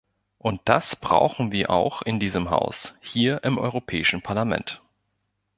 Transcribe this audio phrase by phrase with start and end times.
[0.39, 4.81] Und das brauchen wir auch in diesem Haus, hier im Europäischen Parlament.